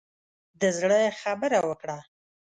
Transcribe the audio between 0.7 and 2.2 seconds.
زړه خبره وکړه.